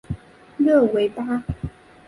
[0.57, 1.43] 勒维巴。